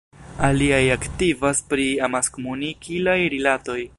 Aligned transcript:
Aliaj 0.45 0.79
aktivas 0.93 1.61
pri 1.73 1.85
amaskomunikilaj 2.09 3.19
rilatoj. 3.37 3.81